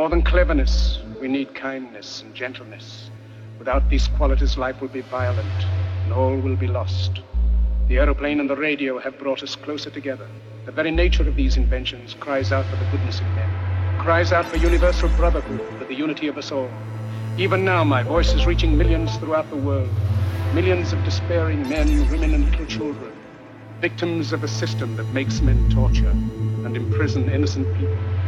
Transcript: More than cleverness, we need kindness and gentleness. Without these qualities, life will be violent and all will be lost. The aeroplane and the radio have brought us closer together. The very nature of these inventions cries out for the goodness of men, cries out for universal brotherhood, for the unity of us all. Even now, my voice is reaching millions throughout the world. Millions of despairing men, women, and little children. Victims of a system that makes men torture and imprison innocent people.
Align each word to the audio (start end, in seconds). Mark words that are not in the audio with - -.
More 0.00 0.08
than 0.08 0.22
cleverness, 0.22 0.98
we 1.20 1.28
need 1.28 1.54
kindness 1.54 2.22
and 2.22 2.34
gentleness. 2.34 3.10
Without 3.58 3.90
these 3.90 4.08
qualities, 4.08 4.56
life 4.56 4.80
will 4.80 4.88
be 4.88 5.02
violent 5.02 5.66
and 6.04 6.10
all 6.14 6.34
will 6.38 6.56
be 6.56 6.66
lost. 6.66 7.20
The 7.86 7.98
aeroplane 7.98 8.40
and 8.40 8.48
the 8.48 8.56
radio 8.56 8.98
have 8.98 9.18
brought 9.18 9.42
us 9.42 9.54
closer 9.54 9.90
together. 9.90 10.26
The 10.64 10.72
very 10.72 10.90
nature 10.90 11.28
of 11.28 11.36
these 11.36 11.58
inventions 11.58 12.14
cries 12.18 12.50
out 12.50 12.64
for 12.70 12.76
the 12.76 12.90
goodness 12.90 13.20
of 13.20 13.26
men, 13.34 13.50
cries 13.98 14.32
out 14.32 14.46
for 14.46 14.56
universal 14.56 15.10
brotherhood, 15.10 15.60
for 15.78 15.84
the 15.84 15.94
unity 15.94 16.28
of 16.28 16.38
us 16.38 16.50
all. 16.50 16.72
Even 17.36 17.62
now, 17.62 17.84
my 17.84 18.02
voice 18.02 18.32
is 18.32 18.46
reaching 18.46 18.78
millions 18.78 19.14
throughout 19.18 19.50
the 19.50 19.56
world. 19.56 19.92
Millions 20.54 20.94
of 20.94 21.04
despairing 21.04 21.68
men, 21.68 22.10
women, 22.10 22.32
and 22.32 22.46
little 22.46 22.64
children. 22.64 23.12
Victims 23.82 24.32
of 24.32 24.44
a 24.44 24.48
system 24.48 24.96
that 24.96 25.12
makes 25.12 25.42
men 25.42 25.68
torture 25.68 26.16
and 26.64 26.74
imprison 26.74 27.28
innocent 27.28 27.66
people. 27.76 28.19